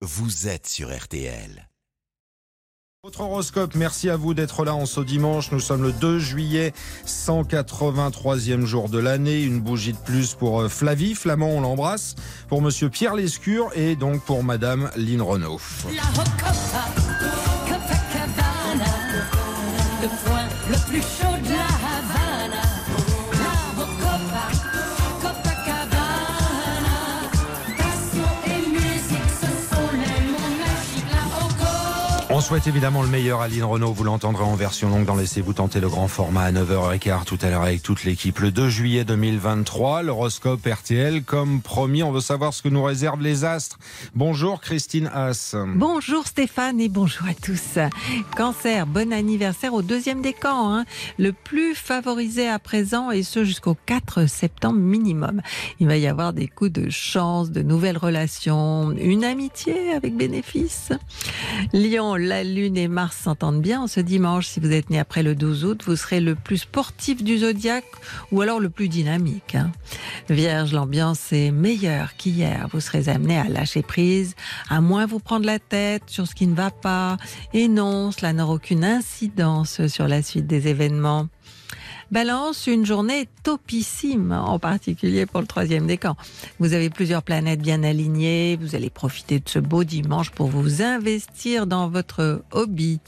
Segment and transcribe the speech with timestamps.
[0.00, 1.68] vous êtes sur RTL.
[3.04, 5.50] Votre horoscope, merci à vous d'être là en ce dimanche.
[5.50, 6.72] Nous sommes le 2 juillet,
[7.06, 9.42] 183e jour de l'année.
[9.42, 12.16] Une bougie de plus pour euh, Flavie, Flamand, on l'embrasse.
[12.48, 15.60] Pour monsieur Pierre Lescure et donc pour madame Lynn Renault.
[15.94, 16.84] La Rocopa,
[17.66, 18.84] Copacabana,
[20.02, 21.67] le point le plus chaud de la
[32.30, 33.94] On souhaite évidemment le meilleur à Lynn Renault.
[33.94, 37.48] Vous l'entendrez en version longue dans Laissez-vous tenter le grand format à 9h15 tout à
[37.48, 38.38] l'heure avec toute l'équipe.
[38.40, 41.22] Le 2 juillet 2023, l'horoscope RTL.
[41.22, 43.78] Comme promis, on veut savoir ce que nous réservent les astres.
[44.14, 45.56] Bonjour Christine Haas.
[45.74, 47.78] Bonjour Stéphane et bonjour à tous.
[48.36, 50.84] Cancer, bon anniversaire au deuxième décan, hein,
[51.18, 55.40] le plus favorisé à présent et ce jusqu'au 4 septembre minimum.
[55.80, 60.92] Il va y avoir des coups de chance, de nouvelles relations, une amitié avec bénéfice.
[61.72, 64.46] Lion, la Lune et Mars s'entendent bien ce dimanche.
[64.46, 67.84] Si vous êtes né après le 12 août, vous serez le plus sportif du zodiaque
[68.32, 69.54] ou alors le plus dynamique.
[69.54, 69.72] hein.
[70.28, 72.68] Vierge, l'ambiance est meilleure qu'hier.
[72.72, 74.34] Vous serez amené à lâcher prise,
[74.68, 77.16] à moins vous prendre la tête sur ce qui ne va pas.
[77.54, 81.28] Et non, cela n'aura aucune incidence sur la suite des événements.
[82.10, 86.16] Balance, une journée topissime, en particulier pour le troisième décan.
[86.58, 90.80] Vous avez plusieurs planètes bien alignées, vous allez profiter de ce beau dimanche pour vous
[90.80, 93.00] investir dans votre hobby.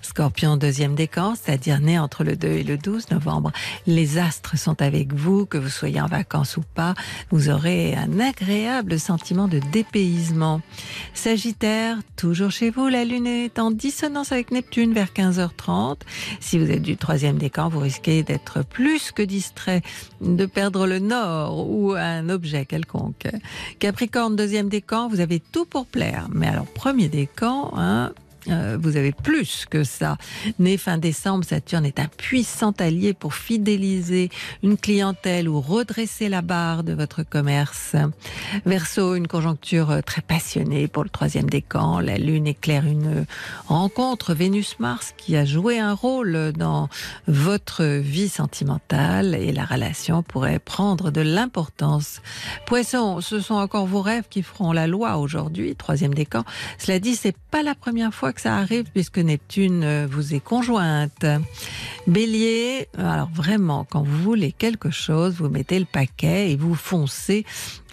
[0.00, 3.52] Scorpion, deuxième décan, c'est-à-dire né entre le 2 et le 12 novembre.
[3.86, 6.94] Les astres sont avec vous, que vous soyez en vacances ou pas,
[7.30, 10.62] vous aurez un agréable sentiment de dépaysement.
[11.14, 15.98] Sagittaire, toujours chez vous, la Lune est en dissonance avec Neptune vers 15h30.
[16.40, 18.31] Si vous êtes du troisième décan, vous risquez d'être
[18.68, 19.82] plus que distrait,
[20.20, 23.28] de perdre le nord ou un objet quelconque.
[23.78, 26.28] Capricorne, deuxième décan, vous avez tout pour plaire.
[26.32, 28.12] Mais alors, premier décan, hein,
[28.48, 30.16] euh, vous avez plus que ça.
[30.58, 34.30] Né fin décembre, Saturne est un puissant allié pour fidéliser
[34.62, 37.96] une clientèle ou redresser la barre de votre commerce.
[38.66, 42.00] Verseau, une conjoncture très passionnée pour le troisième décan.
[42.00, 43.26] La Lune éclaire une
[43.66, 46.88] rencontre Vénus-Mars qui a joué un rôle dans
[47.26, 52.20] votre vie sentimentale et la relation pourrait prendre de l'importance.
[52.66, 56.44] Poisson, ce sont encore vos rêves qui feront la loi aujourd'hui, troisième décan.
[56.78, 60.40] Cela dit, c'est pas la première fois que ça arrive puisque Neptune euh, vous est
[60.40, 61.24] conjointe.
[62.06, 67.44] Bélier, alors vraiment, quand vous voulez quelque chose, vous mettez le paquet et vous foncez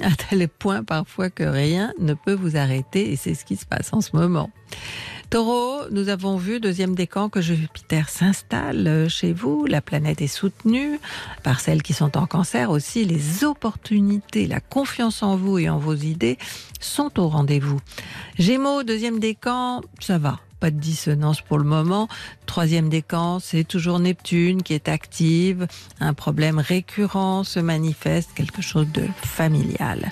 [0.01, 3.65] à tel point parfois que rien ne peut vous arrêter et c'est ce qui se
[3.65, 4.49] passe en ce moment.
[5.29, 9.67] Taureau, nous avons vu, deuxième décan, que Jupiter s'installe euh, chez vous.
[9.67, 10.99] La planète est soutenue
[11.43, 13.05] par celles qui sont en cancer aussi.
[13.05, 16.39] Les opportunités, la confiance en vous et en vos idées
[16.79, 17.79] sont au rendez-vous.
[18.39, 20.39] Gémeaux, deuxième décan, ça va.
[20.59, 22.07] Pas de dissonance pour le moment.
[22.45, 25.67] Troisième décan, c'est toujours Neptune qui est active.
[25.99, 30.09] Un problème récurrent se manifeste, quelque chose de familial.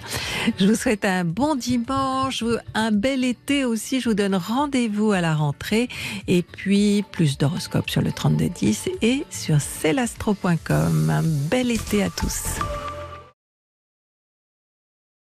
[0.60, 2.44] Je vous souhaite un bon dimanche,
[2.74, 4.00] un bel été aussi.
[4.00, 5.90] Je vous donne rendez-vous à la rentrée.
[6.28, 11.10] Et puis, plus d'horoscopes sur le 3210 et sur celastro.com.
[11.10, 12.60] Un bel été à tous.